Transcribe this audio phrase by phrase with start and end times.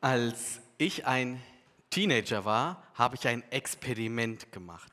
[0.00, 1.42] Als ich ein
[1.90, 4.90] Teenager war, habe ich ein Experiment gemacht.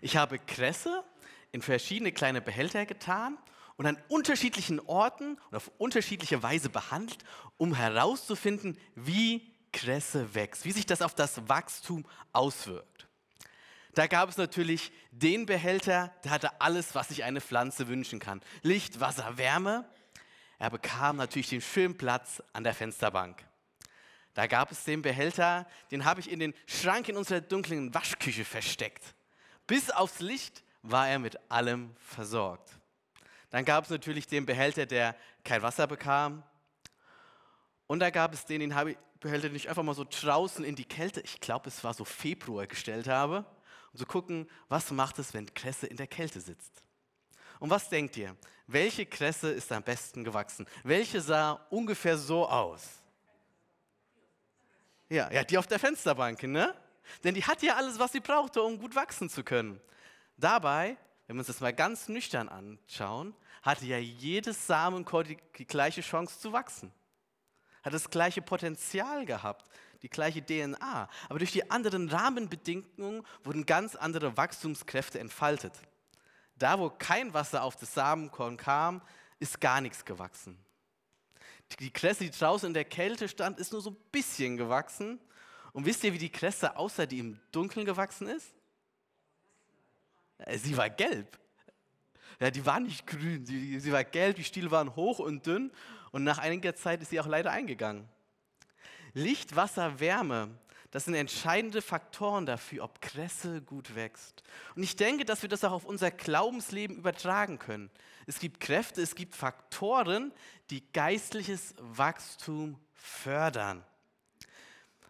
[0.00, 1.02] Ich habe Kresse
[1.50, 3.38] in verschiedene kleine Behälter getan
[3.76, 7.24] und an unterschiedlichen Orten und auf unterschiedliche Weise behandelt,
[7.56, 13.08] um herauszufinden, wie Kresse wächst, wie sich das auf das Wachstum auswirkt.
[13.94, 18.40] Da gab es natürlich den Behälter, der hatte alles, was sich eine Pflanze wünschen kann.
[18.62, 19.88] Licht, Wasser, Wärme.
[20.60, 23.44] Er bekam natürlich den schönen Platz an der Fensterbank.
[24.36, 28.44] Da gab es den Behälter, den habe ich in den Schrank in unserer dunklen Waschküche
[28.44, 29.02] versteckt.
[29.66, 32.70] Bis aufs Licht war er mit allem versorgt.
[33.48, 36.42] Dann gab es natürlich den Behälter, der kein Wasser bekam.
[37.86, 40.66] Und da gab es den, den habe ich, Behälter, den ich einfach mal so draußen
[40.66, 43.46] in die Kälte, ich glaube, es war so Februar, gestellt habe,
[43.94, 46.84] um zu gucken, was macht es, wenn Kresse in der Kälte sitzt.
[47.58, 48.36] Und was denkt ihr?
[48.66, 50.66] Welche Kresse ist am besten gewachsen?
[50.84, 53.02] Welche sah ungefähr so aus?
[55.08, 56.74] Ja, ja, die auf der Fensterbank, ne?
[57.22, 59.80] Denn die hat ja alles, was sie brauchte, um gut wachsen zu können.
[60.36, 65.66] Dabei, wenn wir uns das mal ganz nüchtern anschauen, hatte ja jedes Samenkorn die, die
[65.66, 66.92] gleiche Chance zu wachsen.
[67.82, 69.70] Hat das gleiche Potenzial gehabt,
[70.02, 71.08] die gleiche DNA.
[71.28, 75.72] Aber durch die anderen Rahmenbedingungen wurden ganz andere Wachstumskräfte entfaltet.
[76.56, 79.02] Da, wo kein Wasser auf das Samenkorn kam,
[79.38, 80.58] ist gar nichts gewachsen.
[81.80, 85.20] Die Kresse, die draußen in der Kälte stand, ist nur so ein bisschen gewachsen.
[85.72, 88.54] Und wisst ihr, wie die Kresse aussah, die im Dunkeln gewachsen ist?
[90.56, 91.38] Sie war gelb.
[92.40, 95.72] Ja, die war nicht grün, sie, sie war gelb, die Stiele waren hoch und dünn
[96.12, 98.06] und nach einiger Zeit ist sie auch leider eingegangen.
[99.14, 100.50] Licht, Wasser, Wärme,
[100.90, 104.42] das sind entscheidende Faktoren dafür, ob Kresse gut wächst.
[104.74, 107.90] Und ich denke, dass wir das auch auf unser Glaubensleben übertragen können.
[108.26, 110.32] Es gibt Kräfte, es gibt Faktoren,
[110.70, 113.84] die geistliches Wachstum fördern.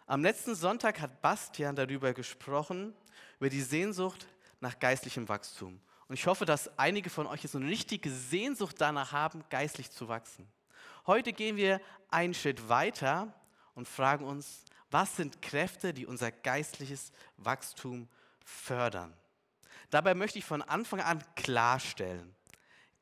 [0.05, 2.93] Am letzten Sonntag hat Bastian darüber gesprochen,
[3.39, 4.27] über die Sehnsucht
[4.61, 5.79] nach geistlichem Wachstum.
[6.07, 10.07] Und ich hoffe, dass einige von euch jetzt eine richtige Sehnsucht danach haben, geistlich zu
[10.07, 10.47] wachsen.
[11.05, 13.33] Heute gehen wir einen Schritt weiter
[13.75, 18.07] und fragen uns, was sind Kräfte, die unser geistliches Wachstum
[18.43, 19.13] fördern?
[19.89, 22.35] Dabei möchte ich von Anfang an klarstellen,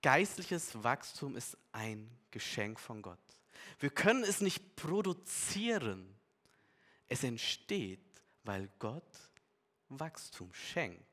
[0.02, 3.20] geistliches Wachstum ist ein Geschenk von Gott.
[3.80, 6.16] Wir können es nicht produzieren.
[7.08, 8.00] Es entsteht,
[8.44, 9.04] weil Gott
[9.90, 11.04] Wachstum schenkt.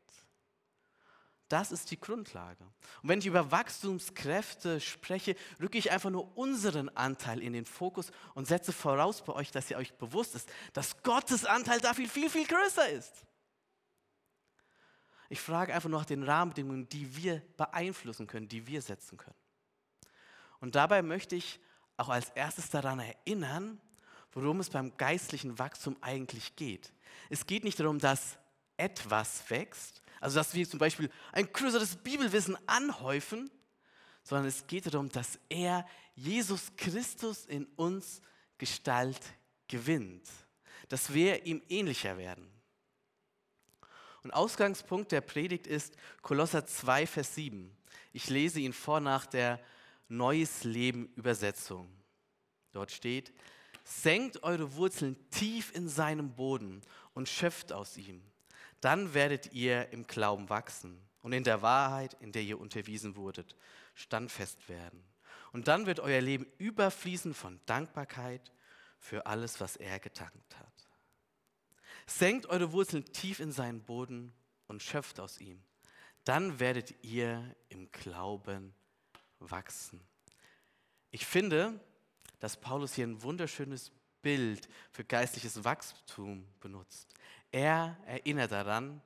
[1.52, 2.64] Das ist die Grundlage.
[3.02, 8.10] Und wenn ich über Wachstumskräfte spreche, rücke ich einfach nur unseren Anteil in den Fokus
[8.32, 12.08] und setze voraus bei euch, dass ihr euch bewusst ist, dass Gottes Anteil da viel,
[12.08, 13.26] viel, viel größer ist.
[15.28, 19.36] Ich frage einfach nur nach den Rahmenbedingungen, die wir beeinflussen können, die wir setzen können.
[20.60, 21.60] Und dabei möchte ich
[21.98, 23.78] auch als erstes daran erinnern,
[24.32, 26.94] worum es beim geistlichen Wachstum eigentlich geht.
[27.28, 28.38] Es geht nicht darum, dass
[28.78, 33.50] etwas wächst, also, dass wir zum Beispiel ein größeres Bibelwissen anhäufen,
[34.22, 35.84] sondern es geht darum, dass er,
[36.14, 38.22] Jesus Christus, in uns
[38.56, 39.20] Gestalt
[39.66, 40.28] gewinnt.
[40.88, 42.48] Dass wir ihm ähnlicher werden.
[44.22, 47.76] Und Ausgangspunkt der Predigt ist Kolosser 2, Vers 7.
[48.12, 49.58] Ich lese ihn vor nach der
[50.06, 51.92] Neues Leben Übersetzung.
[52.70, 53.32] Dort steht,
[53.82, 56.80] senkt eure Wurzeln tief in seinem Boden
[57.12, 58.22] und schöpft aus ihm
[58.82, 63.56] dann werdet ihr im Glauben wachsen und in der Wahrheit, in der ihr unterwiesen wurdet,
[63.94, 65.02] standfest werden.
[65.52, 68.52] Und dann wird euer Leben überfließen von Dankbarkeit
[68.98, 70.88] für alles, was er getankt hat.
[72.06, 74.34] Senkt eure Wurzeln tief in seinen Boden
[74.66, 75.62] und schöpft aus ihm.
[76.24, 78.74] Dann werdet ihr im Glauben
[79.38, 80.00] wachsen.
[81.12, 81.78] Ich finde,
[82.40, 87.08] dass Paulus hier ein wunderschönes Bild für geistliches Wachstum benutzt.
[87.52, 89.00] Er erinnert daran,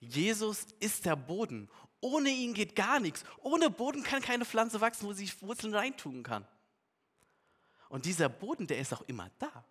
[0.00, 1.70] Jesus ist der Boden.
[2.00, 3.24] Ohne ihn geht gar nichts.
[3.40, 6.46] Ohne Boden kann keine Pflanze wachsen, wo sie Wurzeln reintun kann.
[7.88, 9.64] Und dieser Boden, der ist auch immer da.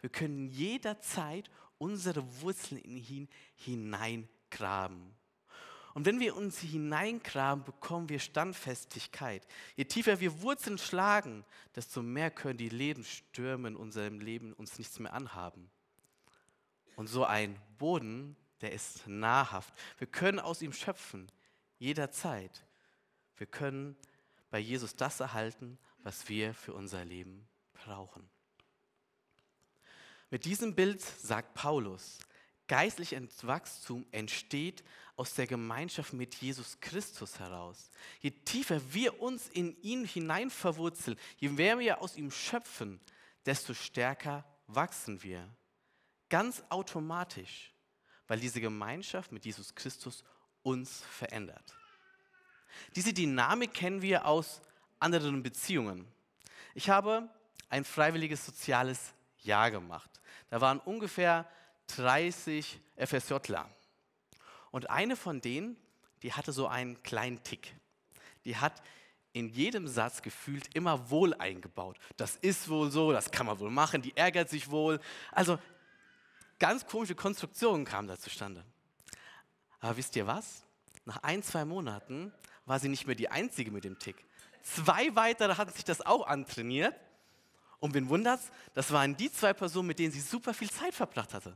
[0.00, 5.14] Wir können jederzeit unsere Wurzeln in ihn hineingraben.
[5.94, 9.46] Und wenn wir uns hineingraben, bekommen wir Standfestigkeit.
[9.76, 11.44] Je tiefer wir Wurzeln schlagen,
[11.74, 15.70] desto mehr können die Lebensstürme in unserem Leben uns nichts mehr anhaben.
[16.96, 19.74] Und so ein Boden, der ist nahrhaft.
[19.98, 21.30] Wir können aus ihm schöpfen,
[21.78, 22.64] jederzeit.
[23.36, 23.96] Wir können
[24.50, 28.28] bei Jesus das erhalten, was wir für unser Leben brauchen.
[30.30, 32.18] Mit diesem Bild sagt Paulus,
[32.66, 34.84] geistliches Wachstum entsteht
[35.16, 37.90] aus der Gemeinschaft mit Jesus Christus heraus.
[38.20, 43.00] Je tiefer wir uns in ihn hinein verwurzeln, je mehr wir aus ihm schöpfen,
[43.46, 45.48] desto stärker wachsen wir
[46.34, 47.72] ganz automatisch,
[48.26, 50.24] weil diese Gemeinschaft mit Jesus Christus
[50.64, 51.76] uns verändert.
[52.96, 54.60] Diese Dynamik kennen wir aus
[54.98, 56.08] anderen Beziehungen.
[56.74, 57.28] Ich habe
[57.68, 59.14] ein freiwilliges soziales
[59.44, 60.10] Jahr gemacht.
[60.50, 61.48] Da waren ungefähr
[61.86, 63.70] 30 FSJler.
[64.72, 65.76] Und eine von denen,
[66.24, 67.76] die hatte so einen kleinen Tick.
[68.44, 68.82] Die hat
[69.34, 71.96] in jedem Satz gefühlt immer wohl eingebaut.
[72.16, 74.98] Das ist wohl so, das kann man wohl machen, die ärgert sich wohl.
[75.30, 75.60] Also
[76.64, 78.64] ganz komische Konstruktionen kamen da zustande.
[79.80, 80.64] Aber wisst ihr was?
[81.04, 82.32] Nach ein, zwei Monaten
[82.64, 84.16] war sie nicht mehr die Einzige mit dem Tick.
[84.62, 86.94] Zwei weitere hatten sich das auch antrainiert.
[87.80, 88.50] Und wen wundert's?
[88.72, 91.54] Das waren die zwei Personen, mit denen sie super viel Zeit verbracht hatte.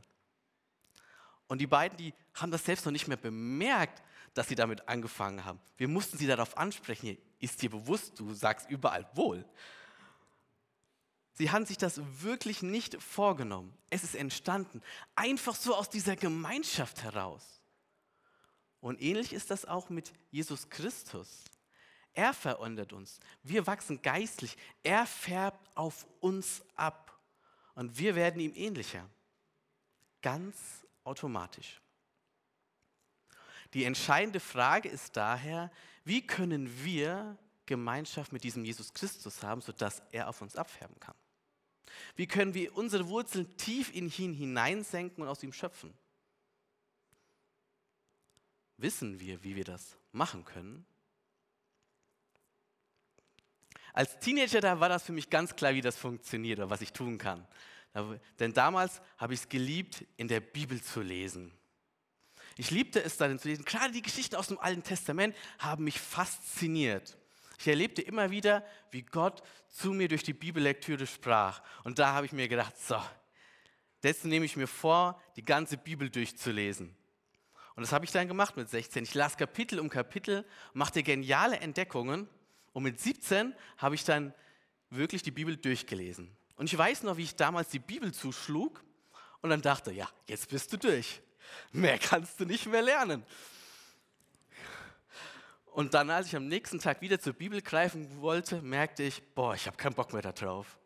[1.47, 4.03] Und die beiden, die haben das selbst noch nicht mehr bemerkt,
[4.35, 5.59] dass sie damit angefangen haben.
[5.77, 9.43] Wir mussten sie darauf ansprechen, ist dir bewusst, du sagst überall wohl.
[11.39, 13.73] Sie haben sich das wirklich nicht vorgenommen.
[13.89, 14.81] Es ist entstanden,
[15.15, 17.61] einfach so aus dieser Gemeinschaft heraus.
[18.81, 21.45] Und ähnlich ist das auch mit Jesus Christus.
[22.11, 23.21] Er verändert uns.
[23.41, 24.57] Wir wachsen geistlich.
[24.83, 27.17] Er färbt auf uns ab.
[27.73, 29.09] Und wir werden ihm ähnlicher.
[30.21, 30.57] Ganz
[31.05, 31.79] automatisch.
[33.73, 35.71] Die entscheidende Frage ist daher,
[36.03, 41.15] wie können wir Gemeinschaft mit diesem Jesus Christus haben, sodass er auf uns abfärben kann?
[42.15, 45.93] Wie können wir unsere Wurzeln tief in ihn hineinsenken und aus ihm schöpfen?
[48.77, 50.85] Wissen wir, wie wir das machen können?
[53.93, 56.93] Als Teenager, da war das für mich ganz klar, wie das funktioniert oder was ich
[56.93, 57.45] tun kann.
[58.39, 61.51] Denn damals habe ich es geliebt, in der Bibel zu lesen.
[62.55, 63.65] Ich liebte es darin zu lesen.
[63.65, 67.17] Gerade die Geschichten aus dem Alten Testament haben mich fasziniert.
[67.59, 71.61] Ich erlebte immer wieder, wie Gott zu mir durch die Bibellektüre sprach.
[71.83, 72.95] Und da habe ich mir gedacht, so,
[74.01, 76.95] jetzt nehme ich mir vor, die ganze Bibel durchzulesen.
[77.75, 79.03] Und das habe ich dann gemacht mit 16.
[79.03, 82.29] Ich las Kapitel um Kapitel, machte geniale Entdeckungen.
[82.71, 84.33] Und mit 17 habe ich dann
[84.89, 86.33] wirklich die Bibel durchgelesen.
[86.55, 88.81] Und ich weiß noch, wie ich damals die Bibel zuschlug
[89.41, 91.21] und dann dachte, ja, jetzt bist du durch.
[91.73, 93.25] Mehr kannst du nicht mehr lernen.
[95.71, 99.53] Und dann, als ich am nächsten Tag wieder zur Bibel greifen wollte, merkte ich, boah,
[99.53, 100.77] ich habe keinen Bock mehr darauf.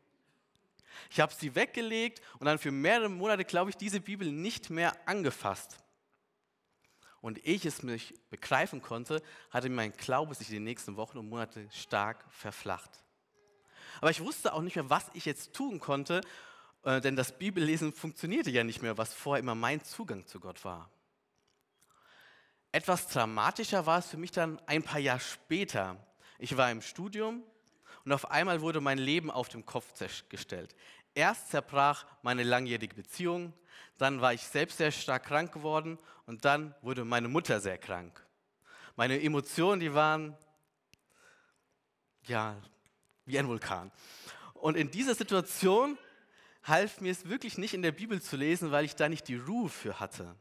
[1.09, 4.95] Ich habe sie weggelegt und dann für mehrere Monate, glaube ich, diese Bibel nicht mehr
[5.07, 5.77] angefasst.
[7.21, 11.18] Und ehe ich es mich begreifen konnte, hatte mein Glaube sich in den nächsten Wochen
[11.18, 12.91] und Monaten stark verflacht.
[14.01, 16.21] Aber ich wusste auch nicht mehr, was ich jetzt tun konnte,
[16.83, 20.65] äh, denn das Bibellesen funktionierte ja nicht mehr, was vorher immer mein Zugang zu Gott
[20.65, 20.89] war.
[22.74, 25.96] Etwas dramatischer war es für mich dann ein paar Jahre später.
[26.40, 27.44] Ich war im Studium
[28.04, 29.94] und auf einmal wurde mein Leben auf den Kopf
[30.28, 30.75] gestellt.
[31.14, 33.54] Erst zerbrach meine langjährige Beziehung,
[34.00, 38.25] dann war ich selbst sehr stark krank geworden und dann wurde meine Mutter sehr krank.
[38.96, 40.36] Meine Emotionen, die waren
[42.26, 42.60] ja
[43.26, 43.92] wie ein Vulkan.
[44.56, 45.96] Und in dieser Situation
[46.64, 49.38] half mir es wirklich nicht in der Bibel zu lesen, weil ich da nicht die
[49.38, 50.36] Ruhe für hatte.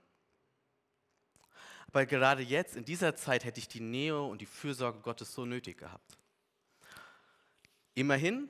[1.93, 5.45] Aber gerade jetzt, in dieser Zeit, hätte ich die Nähe und die Fürsorge Gottes so
[5.45, 6.17] nötig gehabt.
[7.95, 8.49] Immerhin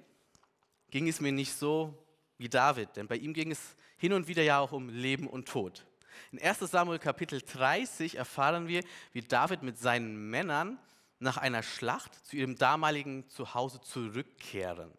[0.91, 1.99] ging es mir nicht so
[2.39, 5.49] wie David, denn bei ihm ging es hin und wieder ja auch um Leben und
[5.49, 5.85] Tod.
[6.31, 10.79] In 1 Samuel Kapitel 30 erfahren wir, wie David mit seinen Männern
[11.19, 14.93] nach einer Schlacht zu ihrem damaligen Zuhause zurückkehren.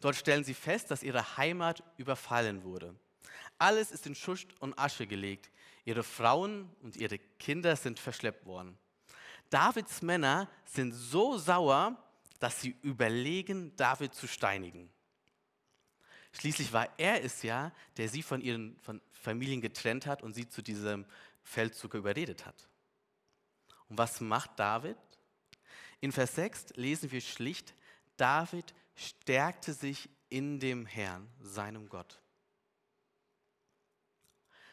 [0.00, 2.94] Dort stellen sie fest, dass ihre Heimat überfallen wurde.
[3.58, 5.50] Alles ist in Schutt und Asche gelegt.
[5.84, 8.78] Ihre Frauen und ihre Kinder sind verschleppt worden.
[9.50, 11.96] Davids Männer sind so sauer,
[12.38, 14.90] dass sie überlegen, David zu steinigen.
[16.32, 20.48] Schließlich war er es ja, der sie von ihren von Familien getrennt hat und sie
[20.48, 21.04] zu diesem
[21.42, 22.68] Feldzug überredet hat.
[23.88, 24.96] Und was macht David?
[26.00, 27.74] In Vers 6 lesen wir schlicht,
[28.16, 32.20] David stärkte sich in dem Herrn, seinem Gott.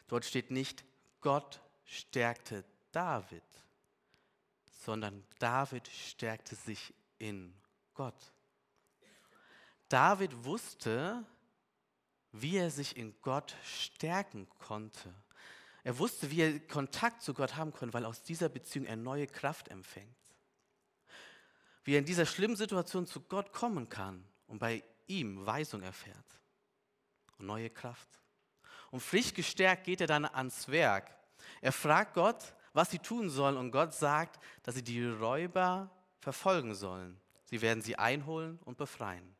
[0.07, 0.85] Dort steht nicht,
[1.21, 3.43] Gott stärkte David,
[4.83, 7.53] sondern David stärkte sich in
[7.93, 8.31] Gott.
[9.87, 11.25] David wusste,
[12.31, 15.13] wie er sich in Gott stärken konnte.
[15.83, 19.27] Er wusste, wie er Kontakt zu Gott haben konnte, weil aus dieser Beziehung er neue
[19.27, 20.19] Kraft empfängt
[21.89, 26.39] wie er in dieser schlimmen Situation zu Gott kommen kann und bei ihm Weisung erfährt
[27.39, 28.07] und neue Kraft.
[28.91, 31.15] Und frisch gestärkt geht er dann ans Werk.
[31.61, 36.75] Er fragt Gott, was sie tun sollen und Gott sagt, dass sie die Räuber verfolgen
[36.75, 37.19] sollen.
[37.45, 39.35] Sie werden sie einholen und befreien.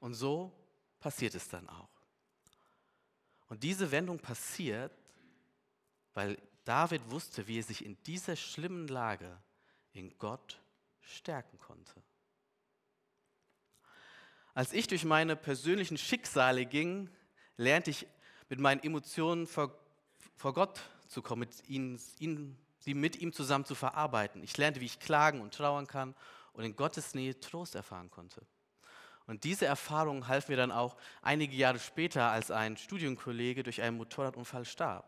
[0.00, 0.52] Und so
[1.00, 1.88] passiert es dann auch.
[3.48, 4.92] Und diese Wendung passiert,
[6.14, 9.40] weil David wusste, wie er sich in dieser schlimmen Lage
[9.92, 10.60] in Gott
[11.00, 12.02] stärken konnte.
[14.52, 17.08] Als ich durch meine persönlichen Schicksale ging,
[17.58, 18.06] lernte ich
[18.48, 19.78] mit meinen Emotionen vor,
[20.36, 24.42] vor Gott zu kommen, mit ihnen, ihnen, sie mit ihm zusammen zu verarbeiten.
[24.42, 26.14] Ich lernte, wie ich klagen und trauern kann
[26.54, 28.40] und in Gottes Nähe Trost erfahren konnte.
[29.26, 33.98] Und diese Erfahrung half mir dann auch einige Jahre später, als ein Studienkollege durch einen
[33.98, 35.06] Motorradunfall starb.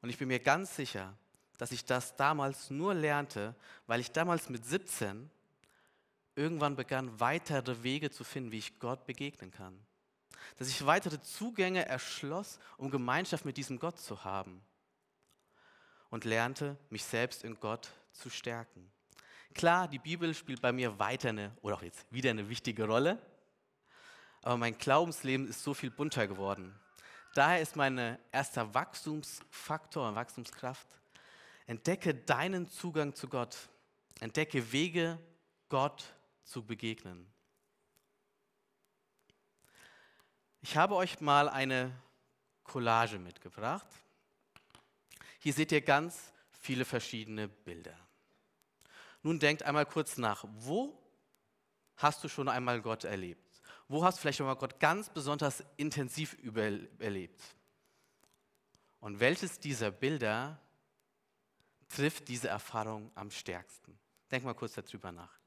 [0.00, 1.16] Und ich bin mir ganz sicher,
[1.58, 5.28] dass ich das damals nur lernte, weil ich damals mit 17
[6.36, 9.78] irgendwann begann, weitere Wege zu finden, wie ich Gott begegnen kann.
[10.58, 14.62] Dass ich weitere Zugänge erschloss, um Gemeinschaft mit diesem Gott zu haben.
[16.10, 18.90] Und lernte, mich selbst in Gott zu stärken.
[19.54, 23.18] Klar, die Bibel spielt bei mir weiter eine, oder auch jetzt wieder eine wichtige Rolle,
[24.42, 26.78] aber mein Glaubensleben ist so viel bunter geworden.
[27.34, 30.86] Daher ist mein erster Wachstumsfaktor, Wachstumskraft,
[31.66, 33.56] entdecke deinen Zugang zu Gott.
[34.20, 35.18] Entdecke Wege,
[35.68, 36.04] Gott
[36.44, 37.33] zu begegnen.
[40.66, 41.92] Ich habe euch mal eine
[42.62, 43.86] Collage mitgebracht.
[45.38, 47.94] Hier seht ihr ganz viele verschiedene Bilder.
[49.22, 50.98] Nun denkt einmal kurz nach, wo
[51.96, 53.60] hast du schon einmal Gott erlebt?
[53.88, 56.34] Wo hast du vielleicht schon mal Gott ganz besonders intensiv
[56.98, 57.42] erlebt?
[59.00, 60.58] Und welches dieser Bilder
[61.90, 63.98] trifft diese Erfahrung am stärksten?
[64.30, 65.43] Denk mal kurz darüber nach.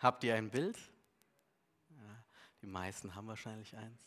[0.00, 0.78] Habt ihr ein Bild?
[1.90, 2.24] Ja,
[2.62, 4.00] die meisten haben wahrscheinlich eins.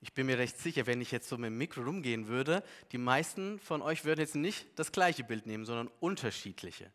[0.00, 2.62] Ich bin mir recht sicher, wenn ich jetzt so mit dem Mikro rumgehen würde,
[2.92, 6.92] die meisten von euch würden jetzt nicht das gleiche Bild nehmen, sondern unterschiedliche.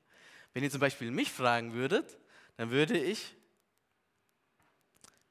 [0.54, 2.20] Wenn ihr zum Beispiel mich fragen würdet,
[2.58, 3.36] dann würde ich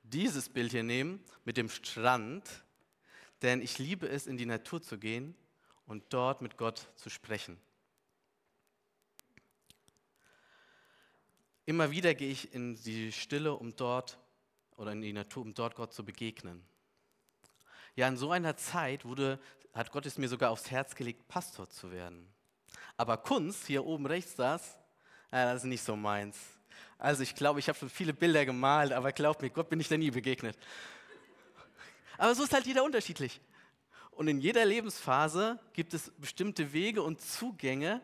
[0.02, 2.64] dieses Bild hier nehmen mit dem Strand,
[3.42, 5.36] denn ich liebe es, in die Natur zu gehen
[5.86, 7.60] und dort mit Gott zu sprechen.
[11.68, 14.16] Immer wieder gehe ich in die Stille, um dort
[14.78, 16.64] oder in die Natur, um dort Gott zu begegnen.
[17.94, 19.38] Ja, in so einer Zeit wurde,
[19.74, 22.26] hat Gott es mir sogar aufs Herz gelegt, Pastor zu werden.
[22.96, 24.78] Aber Kunst, hier oben rechts das,
[25.30, 26.38] das ist nicht so meins.
[26.96, 29.88] Also ich glaube, ich habe schon viele Bilder gemalt, aber glaubt mir, Gott bin ich
[29.88, 30.56] da nie begegnet.
[32.16, 33.42] Aber so ist halt jeder unterschiedlich.
[34.12, 38.00] Und in jeder Lebensphase gibt es bestimmte Wege und Zugänge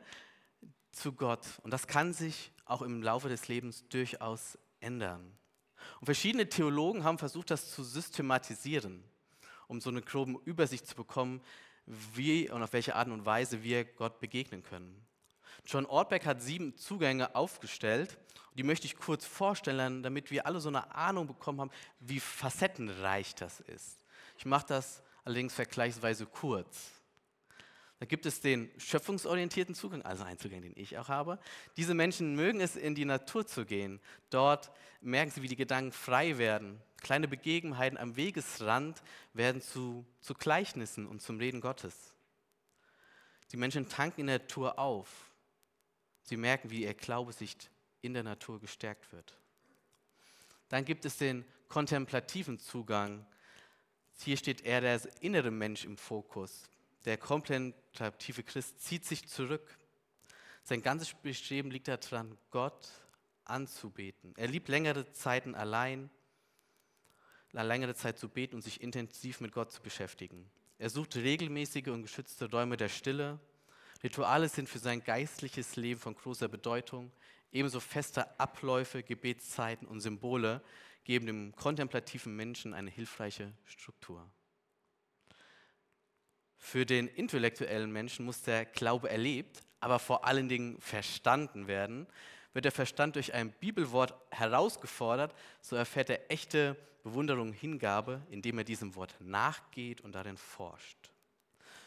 [0.92, 1.47] zu Gott.
[1.62, 5.37] Und das kann sich auch im Laufe des Lebens durchaus ändern.
[6.00, 9.04] Und verschiedene Theologen haben versucht, das zu systematisieren,
[9.68, 11.42] um so eine grobe Übersicht zu bekommen,
[11.87, 15.04] wie und auf welche Art und Weise wir Gott begegnen können.
[15.66, 18.18] John Ortberg hat sieben Zugänge aufgestellt.
[18.54, 23.35] Die möchte ich kurz vorstellen, damit wir alle so eine Ahnung bekommen haben, wie facettenreich
[23.35, 23.99] das ist.
[24.38, 26.92] Ich mache das allerdings vergleichsweise kurz.
[28.04, 31.38] Da gibt es den schöpfungsorientierten Zugang, also einen Zugang, den ich auch habe.
[31.78, 33.99] Diese Menschen mögen es, in die Natur zu gehen.
[34.28, 34.70] Dort
[35.00, 36.82] merken sie, wie die Gedanken frei werden.
[36.99, 42.12] Kleine Begebenheiten am Wegesrand werden zu, zu Gleichnissen und zum Reden Gottes.
[43.52, 45.08] Die Menschen tanken in der Natur auf.
[46.25, 47.56] Sie merken, wie ihr Glaube sich
[48.02, 49.34] in der Natur gestärkt wird.
[50.68, 53.25] Dann gibt es den kontemplativen Zugang.
[54.18, 56.68] Hier steht eher der innere Mensch im Fokus.
[57.04, 59.78] Der kontemplative Christ zieht sich zurück.
[60.62, 62.88] Sein ganzes Bestreben liegt daran, Gott
[63.44, 64.32] anzubeten.
[64.37, 66.08] Er liebt längere Zeiten allein,
[67.52, 70.50] längere Zeit zu beten und sich intensiv mit Gott zu beschäftigen.
[70.78, 73.38] Er sucht regelmäßige und geschützte Räume der Stille.
[74.02, 77.12] Rituale sind für sein geistliches Leben von großer Bedeutung.
[77.52, 80.62] Ebenso feste Abläufe, Gebetszeiten und Symbole
[81.04, 84.28] geben dem kontemplativen Menschen eine hilfreiche Struktur.
[86.64, 92.06] Für den intellektuellen Menschen muss der Glaube erlebt, aber vor allen Dingen verstanden werden.
[92.54, 98.64] Wird der Verstand durch ein Bibelwort herausgefordert, so erfährt er echte Bewunderung, Hingabe, indem er
[98.64, 101.11] diesem Wort nachgeht und darin forscht.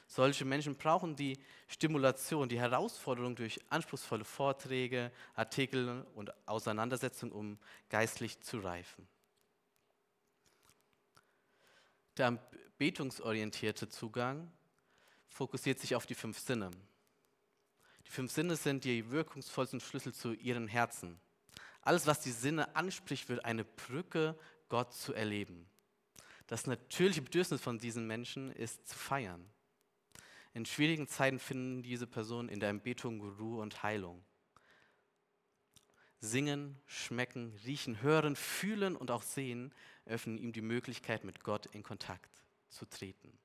[0.05, 7.57] Solche Menschen brauchen die Stimulation, die Herausforderung durch anspruchsvolle Vorträge, Artikel und Auseinandersetzungen, um
[7.89, 9.07] geistlich zu reifen.
[12.15, 12.37] Der
[12.77, 14.51] betungsorientierte Zugang
[15.27, 16.71] fokussiert sich auf die fünf Sinne.
[18.05, 21.19] Die fünf Sinne sind die wirkungsvollsten Schlüssel zu ihren Herzen.
[21.81, 24.37] Alles, was die Sinne anspricht, wird eine Brücke,
[24.69, 25.69] Gott zu erleben.
[26.47, 29.49] Das natürliche Bedürfnis von diesen Menschen ist zu feiern.
[30.53, 34.23] In schwierigen Zeiten finden diese Personen in der Anbetung Ruhe und Heilung.
[36.19, 39.73] Singen, schmecken, riechen, hören, fühlen und auch sehen
[40.05, 42.31] öffnen ihm die Möglichkeit, mit Gott in Kontakt
[42.69, 43.37] zu treten.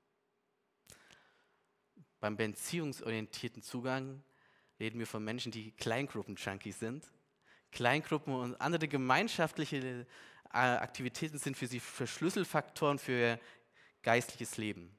[2.23, 4.23] Beim beziehungsorientierten Zugang
[4.79, 7.05] reden wir von Menschen, die Kleingruppen-Junkies sind.
[7.73, 10.07] Kleingruppen und andere gemeinschaftliche
[10.53, 13.41] äh, Aktivitäten sind für sie Verschlüsselfaktoren für
[14.05, 14.97] geistliches Leben.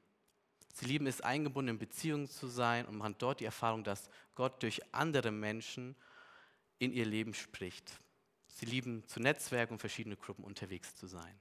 [0.74, 4.62] Sie lieben es, eingebunden in Beziehungen zu sein und machen dort die Erfahrung, dass Gott
[4.62, 5.96] durch andere Menschen
[6.78, 8.02] in ihr Leben spricht.
[8.48, 11.40] Sie lieben zu Netzwerken und verschiedene Gruppen unterwegs zu sein.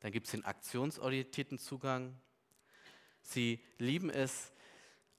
[0.00, 2.18] Dann gibt es den aktionsorientierten Zugang.
[3.26, 4.52] Sie lieben es,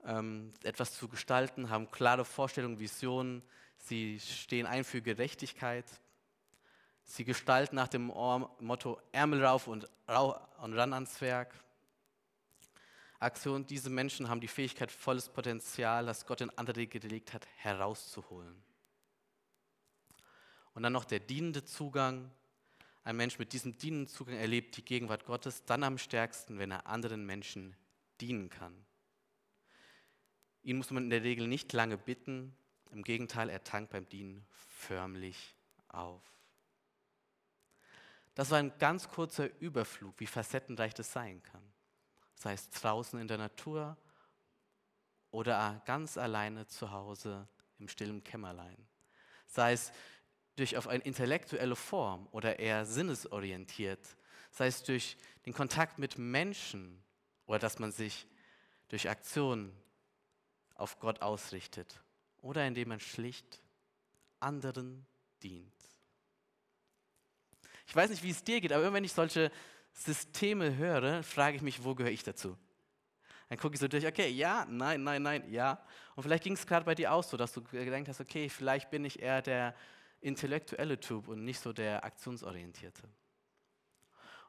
[0.05, 3.43] ähm, etwas zu gestalten, haben klare Vorstellungen, Visionen.
[3.77, 5.85] Sie stehen ein für Gerechtigkeit.
[7.03, 11.53] Sie gestalten nach dem Motto Ärmel rauf und, und ran ans Werk.
[13.19, 18.55] Aktion, diese Menschen haben die Fähigkeit, volles Potenzial, das Gott in andere gelegt hat, herauszuholen.
[20.73, 22.31] Und dann noch der dienende Zugang.
[23.03, 26.87] Ein Mensch mit diesem dienenden Zugang erlebt die Gegenwart Gottes dann am stärksten, wenn er
[26.87, 27.75] anderen Menschen
[28.21, 28.85] dienen kann.
[30.63, 32.55] Ihn muss man in der Regel nicht lange bitten,
[32.91, 35.55] im Gegenteil, er tankt beim Dienen förmlich
[35.89, 36.21] auf.
[38.35, 41.63] Das war ein ganz kurzer Überflug, wie facettenreich das sein kann.
[42.35, 43.97] Sei es draußen in der Natur
[45.31, 47.47] oder ganz alleine zu Hause
[47.79, 48.77] im stillen Kämmerlein.
[49.47, 49.91] Sei es
[50.55, 54.17] durch auf eine intellektuelle Form oder eher sinnesorientiert,
[54.51, 57.03] sei es durch den Kontakt mit Menschen
[57.47, 58.27] oder dass man sich
[58.89, 59.75] durch Aktionen
[60.75, 61.99] auf Gott ausrichtet
[62.41, 63.61] oder indem man schlicht
[64.39, 65.05] anderen
[65.41, 65.73] dient.
[67.87, 69.51] Ich weiß nicht, wie es dir geht, aber immer wenn ich solche
[69.93, 72.55] Systeme höre, frage ich mich, wo gehöre ich dazu?
[73.49, 75.81] Dann gucke ich so durch, okay, ja, nein, nein, nein, ja.
[76.15, 78.91] Und vielleicht ging es gerade bei dir auch so, dass du gedacht hast, okay, vielleicht
[78.91, 79.73] bin ich eher der
[80.19, 83.03] intellektuelle Typ und nicht so der aktionsorientierte.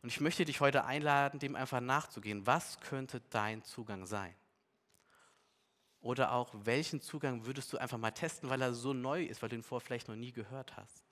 [0.03, 2.47] Und ich möchte dich heute einladen, dem einfach nachzugehen.
[2.47, 4.35] Was könnte dein Zugang sein?
[6.01, 9.49] Oder auch, welchen Zugang würdest du einfach mal testen, weil er so neu ist, weil
[9.49, 11.05] du ihn vorher vielleicht noch nie gehört hast?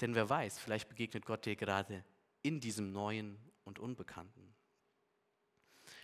[0.00, 2.04] Denn wer weiß, vielleicht begegnet Gott dir gerade
[2.42, 4.54] in diesem Neuen und Unbekannten.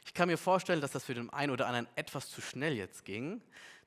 [0.05, 3.05] Ich kann mir vorstellen, dass das für den einen oder anderen etwas zu schnell jetzt
[3.05, 3.40] ging.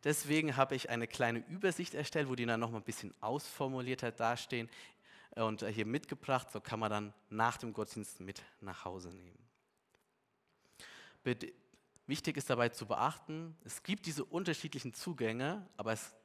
[0.03, 4.11] Deswegen habe ich eine kleine Übersicht erstellt, wo die dann noch mal ein bisschen ausformulierter
[4.11, 4.69] dastehen
[5.35, 6.51] und hier mitgebracht.
[6.51, 9.37] So kann man dann nach dem Gottesdienst mit nach Hause nehmen.
[12.07, 16.15] Wichtig ist dabei zu beachten, es gibt diese unterschiedlichen Zugänge, aber es,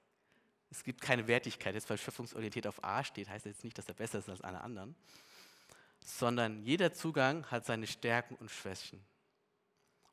[0.70, 1.74] es gibt keine Wertigkeit.
[1.74, 4.62] Jetzt, weil schöpfungsorientiert auf A steht, heißt jetzt nicht, dass er besser ist als alle
[4.62, 4.94] anderen,
[6.02, 9.04] sondern jeder Zugang hat seine Stärken und Schwächen.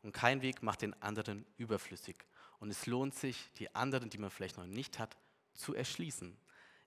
[0.01, 2.17] Und kein Weg macht den anderen überflüssig.
[2.60, 5.15] Und es lohnt sich, die anderen, die man vielleicht noch nicht hat,
[5.54, 6.38] zu erschließen.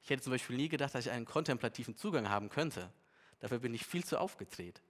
[0.04, 2.92] Ich hätte zum Beispiel nie gedacht, dass ich einen kontemplativen Zugang haben könnte.
[3.40, 4.82] Dafür bin ich viel zu aufgedreht.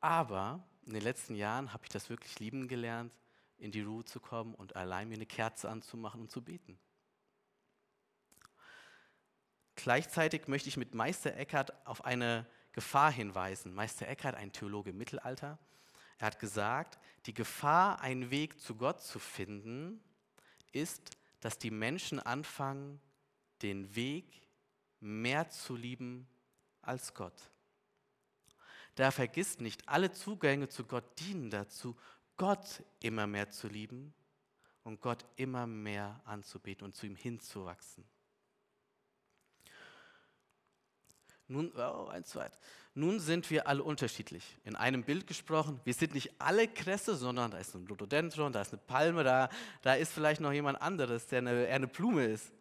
[0.00, 3.12] Aber in den letzten Jahren habe ich das wirklich lieben gelernt,
[3.58, 6.78] in die Ruhe zu kommen und allein mir eine Kerze anzumachen und zu beten.
[9.74, 13.74] Gleichzeitig möchte ich mit Meister Eckhart auf eine Gefahr hinweisen.
[13.74, 15.58] Meister Eckhart, ein Theologe im Mittelalter,
[16.18, 20.00] er hat gesagt, die Gefahr, einen Weg zu Gott zu finden,
[20.72, 23.00] ist, dass die Menschen anfangen,
[23.62, 24.24] den Weg
[25.00, 26.26] mehr zu lieben
[26.82, 27.50] als Gott.
[28.94, 31.96] Da vergisst nicht, alle Zugänge zu Gott dienen dazu,
[32.36, 34.14] Gott immer mehr zu lieben
[34.82, 38.04] und Gott immer mehr anzubeten und zu ihm hinzuwachsen.
[41.48, 42.58] Nun, oh, ein zweit.
[42.94, 44.56] Nun sind wir alle unterschiedlich.
[44.64, 48.62] In einem Bild gesprochen, wir sind nicht alle Kresse, sondern da ist ein Rhododendron, da
[48.62, 49.48] ist eine Palme, da,
[49.82, 52.52] da ist vielleicht noch jemand anderes, der eine, eine Blume ist.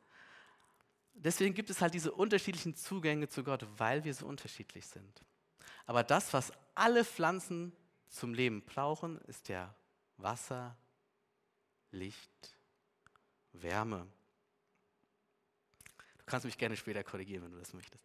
[1.16, 5.22] Deswegen gibt es halt diese unterschiedlichen Zugänge zu Gott, weil wir so unterschiedlich sind.
[5.86, 7.72] Aber das, was alle Pflanzen
[8.10, 9.74] zum Leben brauchen, ist ja
[10.18, 10.78] Wasser,
[11.92, 12.58] Licht,
[13.54, 14.08] Wärme.
[16.18, 18.04] Du kannst mich gerne später korrigieren, wenn du das möchtest.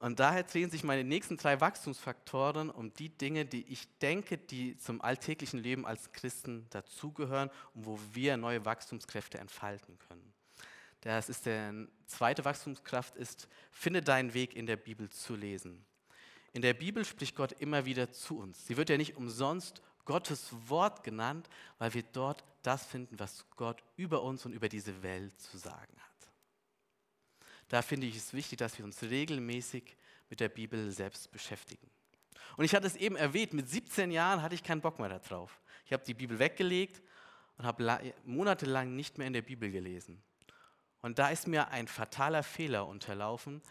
[0.00, 4.76] Und daher drehen sich meine nächsten drei Wachstumsfaktoren um die Dinge, die ich denke, die
[4.76, 10.32] zum alltäglichen Leben als Christen dazugehören und wo wir neue Wachstumskräfte entfalten können.
[11.00, 11.74] Das ist der
[12.06, 15.84] zweite Wachstumskraft ist, finde deinen Weg in der Bibel zu lesen.
[16.52, 18.66] In der Bibel spricht Gott immer wieder zu uns.
[18.66, 23.84] Sie wird ja nicht umsonst Gottes Wort genannt, weil wir dort das finden, was Gott
[23.96, 26.17] über uns und über diese Welt zu sagen hat.
[27.68, 29.96] Da finde ich es wichtig, dass wir uns regelmäßig
[30.30, 31.90] mit der Bibel selbst beschäftigen.
[32.56, 35.60] Und ich hatte es eben erwähnt, mit 17 Jahren hatte ich keinen Bock mehr darauf.
[35.84, 37.02] Ich habe die Bibel weggelegt
[37.56, 40.22] und habe monatelang nicht mehr in der Bibel gelesen.
[41.00, 43.62] Und da ist mir ein fataler Fehler unterlaufen,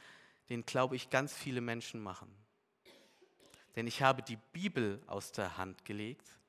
[0.49, 2.33] den, glaube ich, ganz viele Menschen machen.
[3.75, 6.39] Denn ich habe die Bibel aus der Hand gelegt,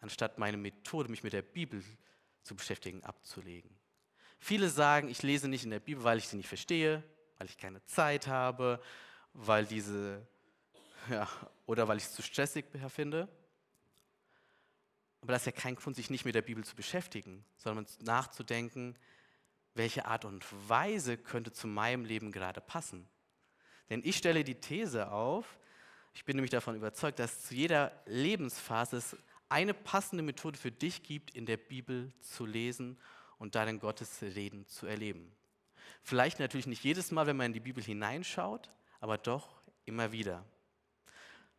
[0.00, 1.82] anstatt meine Methode, mich mit der Bibel
[2.42, 3.81] zu beschäftigen, abzulegen.
[4.44, 7.00] Viele sagen, ich lese nicht in der Bibel, weil ich sie nicht verstehe,
[7.38, 8.82] weil ich keine Zeit habe,
[9.34, 10.26] weil diese,
[11.08, 11.28] ja,
[11.64, 13.28] oder weil ich es zu stressig finde.
[15.20, 18.98] Aber das ist ja kein Grund, sich nicht mit der Bibel zu beschäftigen, sondern nachzudenken,
[19.74, 23.08] welche Art und Weise könnte zu meinem Leben gerade passen.
[23.90, 25.56] Denn ich stelle die These auf,
[26.14, 29.16] ich bin nämlich davon überzeugt, dass zu jeder Lebensphase es
[29.48, 32.98] eine passende Methode für dich gibt, in der Bibel zu lesen
[33.42, 35.32] und darin Gottes Reden zu erleben.
[36.04, 40.44] Vielleicht natürlich nicht jedes Mal, wenn man in die Bibel hineinschaut, aber doch immer wieder.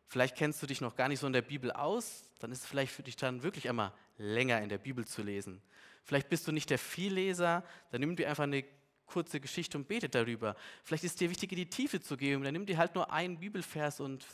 [0.06, 2.66] Vielleicht kennst du dich noch gar nicht so in der Bibel aus, dann ist es
[2.66, 5.60] vielleicht für dich dann wirklich einmal länger in der Bibel zu lesen.
[6.04, 8.64] Vielleicht bist du nicht der Vielleser, dann nimm dir einfach eine
[9.04, 10.56] kurze Geschichte und betet darüber.
[10.84, 13.38] Vielleicht ist dir wichtig, in die Tiefe zu gehen, dann nimm dir halt nur einen
[13.38, 14.24] Bibelvers und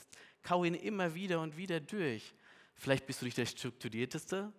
[0.45, 2.33] kau ihn immer wieder und wieder durch.
[2.77, 4.53] Vielleicht bist du nicht der strukturierteste,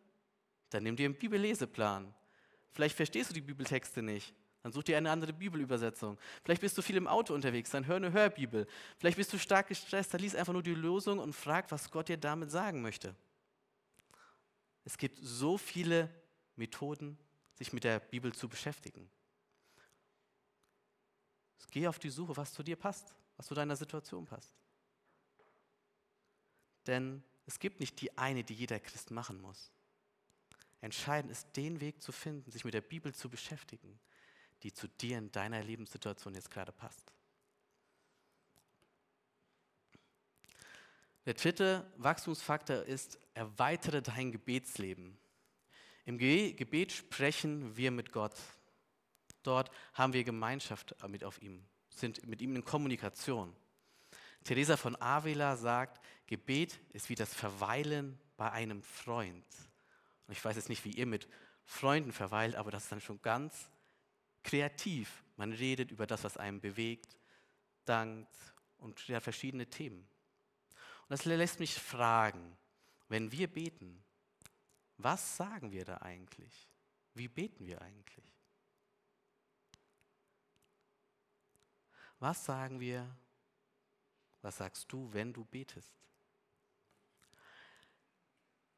[0.71, 2.13] dann nimm dir einen Bibelleseplan.
[2.74, 6.18] Vielleicht verstehst du die Bibeltexte nicht, dann such dir eine andere Bibelübersetzung.
[6.44, 8.68] Vielleicht bist du viel im Auto unterwegs, dann hör eine Hörbibel.
[8.98, 12.10] Vielleicht bist du stark gestresst, dann lies einfach nur die Lösung und frag, was Gott
[12.10, 13.16] dir damit sagen möchte.
[14.84, 16.10] Es gibt so viele
[16.56, 17.18] Methoden,
[17.54, 19.10] sich mit der Bibel zu beschäftigen.
[21.72, 24.54] Geh auf die Suche, was zu dir passt, was zu deiner Situation passt.
[26.86, 29.72] Denn es gibt nicht die eine, die jeder Christ machen muss.
[30.82, 34.00] Entscheidend ist, den Weg zu finden, sich mit der Bibel zu beschäftigen,
[34.63, 37.13] die zu dir in deiner Lebenssituation jetzt gerade passt.
[41.26, 45.17] Der dritte Wachstumsfaktor ist, erweitere dein Gebetsleben.
[46.06, 48.36] Im Gebet sprechen wir mit Gott.
[49.44, 53.56] Dort haben wir Gemeinschaft mit auf ihm, sind mit ihm in Kommunikation.
[54.44, 59.46] Teresa von Avila sagt, Gebet ist wie das Verweilen bei einem Freund.
[60.32, 61.28] Und ich weiß jetzt nicht, wie ihr mit
[61.65, 63.70] Freunden verweilt, aber das ist dann schon ganz
[64.44, 65.26] kreativ.
[65.36, 67.17] Man redet über das, was einem bewegt,
[67.84, 68.34] dankt
[68.78, 70.08] und ja, verschiedene Themen.
[70.70, 72.58] Und das lässt mich fragen,
[73.10, 74.02] wenn wir beten,
[74.96, 76.70] was sagen wir da eigentlich?
[77.13, 78.34] Wie beten wir eigentlich?
[82.20, 83.06] Was sagen wir?
[84.41, 85.94] Was sagst du, wenn du betest?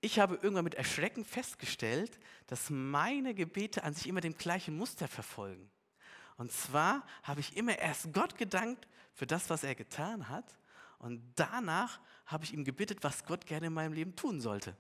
[0.04, 5.08] Ich habe irgendwann mit Erschrecken festgestellt, dass meine Gebete an sich immer dem gleichen Muster
[5.08, 5.72] verfolgen.
[6.36, 10.58] Und zwar habe ich immer erst Gott gedankt für das, was er getan hat.
[11.00, 14.76] Und danach habe ich ihm gebeten, was Gott gerne in meinem Leben tun sollte.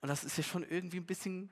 [0.00, 1.50] Und das ist ja schon irgendwie ein bisschen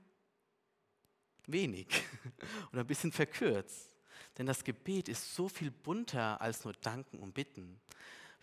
[1.48, 1.88] wenig
[2.70, 3.96] oder ein bisschen verkürzt.
[4.38, 7.80] Denn das Gebet ist so viel bunter als nur Danken und Bitten.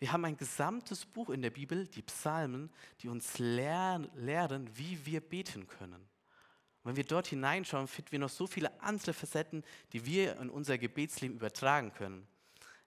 [0.01, 5.21] Wir haben ein gesamtes Buch in der Bibel, die Psalmen, die uns lehren, wie wir
[5.21, 5.93] beten können.
[5.93, 10.49] Und wenn wir dort hineinschauen, finden wir noch so viele andere Facetten, die wir in
[10.49, 12.27] unser Gebetsleben übertragen können.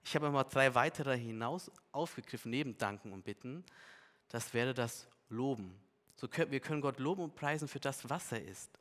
[0.03, 3.63] Ich habe mal drei weitere hinaus aufgegriffen, neben Danken und Bitten.
[4.27, 5.79] Das wäre das Loben.
[6.17, 8.77] So können, wir können Gott loben und preisen für das, was er ist.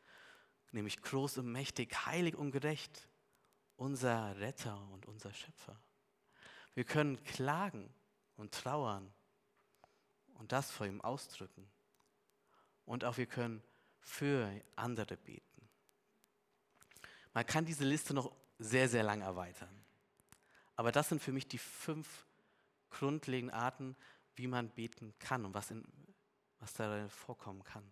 [0.72, 3.06] Nämlich groß und mächtig, heilig und gerecht
[3.76, 5.78] unser Retter und unser Schöpfer.
[6.74, 7.88] Wir können klagen
[8.36, 9.12] und trauern
[10.34, 11.68] und das vor ihm ausdrücken.
[12.84, 13.62] Und auch wir können
[14.00, 15.68] für andere beten.
[17.32, 19.84] Man kann diese Liste noch sehr, sehr lang erweitern.
[20.76, 22.26] Aber das sind für mich die fünf
[22.90, 23.96] grundlegenden Arten,
[24.36, 25.84] wie man beten kann und was, in,
[26.60, 27.90] was da vorkommen kann.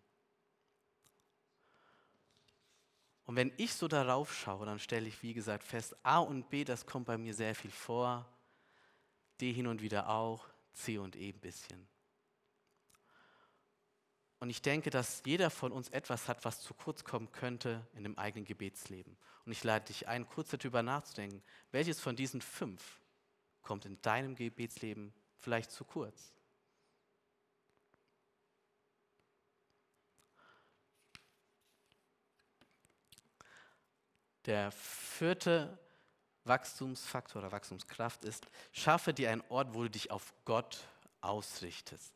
[3.24, 6.64] Und wenn ich so darauf schaue, dann stelle ich, wie gesagt, fest, A und B,
[6.64, 8.26] das kommt bei mir sehr viel vor,
[9.42, 11.88] D hin und wieder auch, C und E ein bisschen.
[14.38, 18.04] Und ich denke, dass jeder von uns etwas hat, was zu kurz kommen könnte in
[18.04, 19.16] dem eigenen Gebetsleben.
[19.44, 23.00] Und ich lade dich ein, kurz darüber nachzudenken, welches von diesen fünf
[23.62, 26.32] kommt in deinem Gebetsleben vielleicht zu kurz.
[34.46, 35.81] Der vierte
[36.44, 40.84] Wachstumsfaktor oder Wachstumskraft ist, schaffe dir einen Ort, wo du dich auf Gott
[41.20, 42.12] ausrichtest.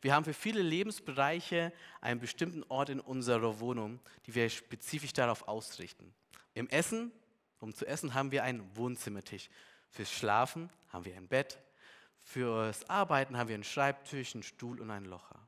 [0.00, 5.48] Wir haben für viele Lebensbereiche einen bestimmten Ort in unserer Wohnung, die wir spezifisch darauf
[5.48, 6.14] ausrichten.
[6.54, 7.12] Im Essen,
[7.60, 9.48] um zu essen, haben wir einen Wohnzimmertisch.
[9.90, 11.58] Fürs Schlafen haben wir ein Bett.
[12.20, 15.40] Fürs Arbeiten haben wir einen Schreibtisch, einen Stuhl und einen Locher.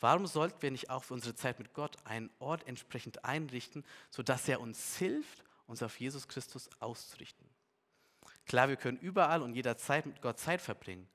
[0.00, 4.48] Warum sollten wir nicht auch für unsere Zeit mit Gott einen Ort entsprechend einrichten, sodass
[4.48, 7.46] er uns hilft, uns auf Jesus Christus auszurichten?
[8.46, 11.08] Klar, wir können überall und jederzeit mit Gott Zeit verbringen.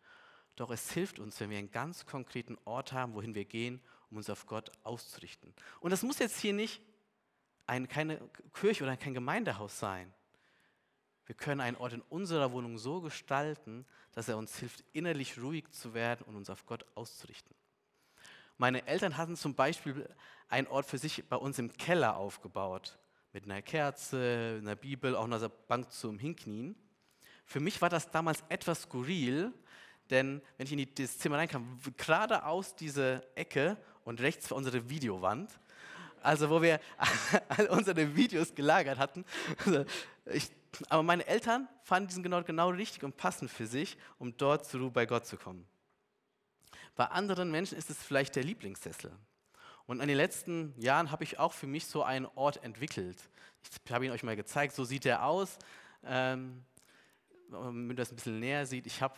[0.55, 4.17] Doch es hilft uns, wenn wir einen ganz konkreten Ort haben, wohin wir gehen, um
[4.17, 5.53] uns auf Gott auszurichten.
[5.79, 6.81] Und das muss jetzt hier nicht
[7.65, 8.21] ein, keine
[8.53, 10.13] Kirche oder kein Gemeindehaus sein.
[11.25, 15.71] Wir können einen Ort in unserer Wohnung so gestalten, dass er uns hilft, innerlich ruhig
[15.71, 17.55] zu werden und uns auf Gott auszurichten.
[18.57, 20.07] Meine Eltern hatten zum Beispiel
[20.49, 22.99] einen Ort für sich bei uns im Keller aufgebaut,
[23.33, 26.75] mit einer Kerze, einer Bibel, auch einer Bank zum Hinknien.
[27.45, 29.51] Für mich war das damals etwas skurril,
[30.09, 35.51] denn wenn ich in das Zimmer reinkam, geradeaus diese Ecke und rechts war unsere Videowand,
[36.21, 36.79] also wo wir
[37.49, 39.25] all unsere Videos gelagert hatten.
[39.65, 39.85] Also
[40.25, 40.51] ich,
[40.89, 44.81] aber meine Eltern fanden diesen genau, genau richtig und passend für sich, um dort zur
[44.81, 45.67] Ruhe bei Gott zu kommen.
[46.95, 49.11] Bei anderen Menschen ist es vielleicht der Lieblingssessel.
[49.85, 53.17] Und in den letzten Jahren habe ich auch für mich so einen Ort entwickelt.
[53.85, 55.57] Ich habe ihn euch mal gezeigt, so sieht er aus.
[56.03, 56.63] Ähm,
[57.49, 59.15] wenn man das ein bisschen näher sieht, ich habe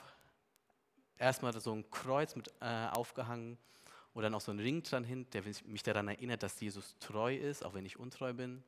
[1.17, 3.57] erstmal so ein Kreuz mit äh, aufgehangen
[4.21, 7.65] dann auch so ein Ring dran hin, der mich daran erinnert, dass Jesus treu ist,
[7.65, 8.63] auch wenn ich untreu bin.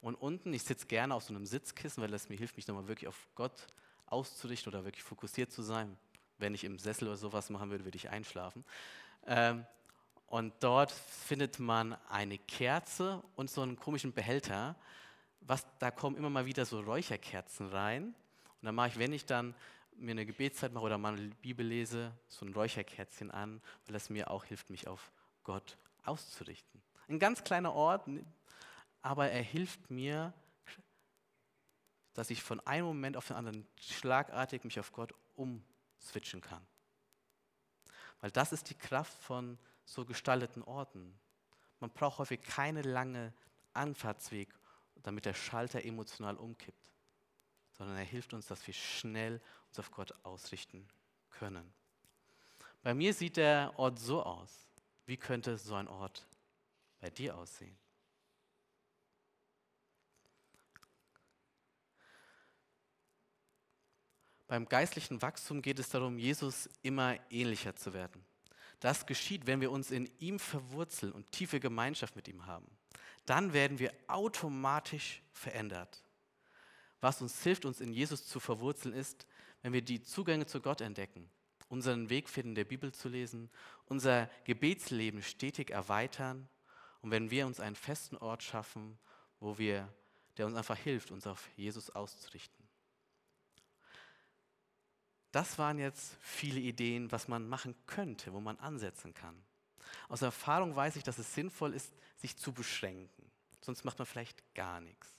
[0.00, 2.86] Und unten, ich sitze gerne auf so einem Sitzkissen, weil das mir hilft, mich nochmal
[2.86, 3.66] wirklich auf Gott
[4.06, 5.96] auszurichten oder wirklich fokussiert zu sein.
[6.38, 8.64] Wenn ich im Sessel oder sowas machen würde, würde ich einschlafen.
[9.26, 9.66] Ähm,
[10.34, 14.74] und dort findet man eine Kerze und so einen komischen Behälter.
[15.42, 18.06] Was, da kommen immer mal wieder so Räucherkerzen rein.
[18.06, 19.54] Und dann mache ich, wenn ich dann
[19.94, 24.10] mir eine Gebetszeit mache oder mal eine Bibel lese, so ein Räucherkerzchen an, weil das
[24.10, 25.12] mir auch hilft, mich auf
[25.44, 26.82] Gott auszurichten.
[27.06, 28.10] Ein ganz kleiner Ort,
[29.02, 30.34] aber er hilft mir,
[32.12, 36.66] dass ich von einem Moment auf den anderen schlagartig mich auf Gott umswitchen kann.
[38.20, 41.18] Weil das ist die Kraft von so gestalteten Orten.
[41.80, 43.32] Man braucht häufig keine lange
[43.72, 44.48] Anfahrtsweg,
[45.02, 46.92] damit der Schalter emotional umkippt,
[47.72, 50.88] sondern er hilft uns, dass wir schnell uns auf Gott ausrichten
[51.30, 51.72] können.
[52.82, 54.68] Bei mir sieht der Ort so aus.
[55.06, 56.26] Wie könnte so ein Ort
[57.00, 57.76] bei dir aussehen?
[64.46, 68.24] Beim geistlichen Wachstum geht es darum, Jesus immer ähnlicher zu werden.
[68.84, 72.66] Das geschieht, wenn wir uns in ihm verwurzeln und tiefe Gemeinschaft mit ihm haben.
[73.24, 76.04] Dann werden wir automatisch verändert.
[77.00, 79.26] Was uns hilft, uns in Jesus zu verwurzeln, ist,
[79.62, 81.30] wenn wir die Zugänge zu Gott entdecken,
[81.70, 83.48] unseren Weg finden, der Bibel zu lesen,
[83.86, 86.46] unser Gebetsleben stetig erweitern
[87.00, 88.98] und wenn wir uns einen festen Ort schaffen,
[89.40, 89.90] wo wir,
[90.36, 92.63] der uns einfach hilft, uns auf Jesus auszurichten.
[95.34, 99.42] Das waren jetzt viele Ideen, was man machen könnte, wo man ansetzen kann.
[100.08, 103.30] Aus Erfahrung weiß ich, dass es sinnvoll ist, sich zu beschränken.
[103.60, 105.10] Sonst macht man vielleicht gar nichts.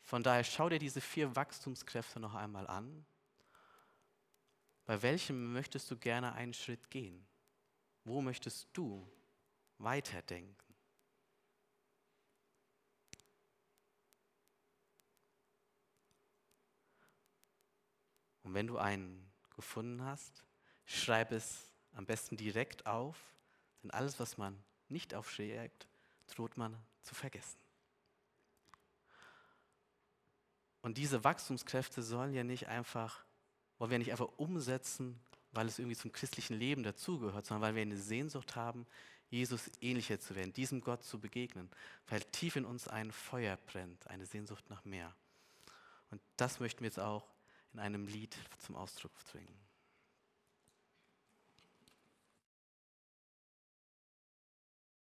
[0.00, 3.04] Von daher schau dir diese vier Wachstumskräfte noch einmal an
[4.84, 7.26] bei welchem möchtest du gerne einen Schritt gehen?
[8.04, 9.08] Wo möchtest du
[9.78, 10.56] weiterdenken?
[18.52, 20.44] Und wenn du einen gefunden hast,
[20.84, 23.16] schreib es am besten direkt auf,
[23.82, 25.86] denn alles, was man nicht aufschreibt,
[26.26, 27.58] droht man zu vergessen.
[30.82, 33.24] Und diese Wachstumskräfte sollen ja nicht einfach
[33.78, 35.18] wollen wir nicht einfach umsetzen,
[35.52, 38.86] weil es irgendwie zum christlichen Leben dazugehört, sondern weil wir eine Sehnsucht haben,
[39.30, 41.70] Jesus ähnlicher zu werden, diesem Gott zu begegnen,
[42.08, 45.16] weil tief in uns ein Feuer brennt, eine Sehnsucht nach mehr.
[46.10, 47.31] Und das möchten wir jetzt auch
[47.72, 49.71] in einem Lied zum Ausdruck bringen.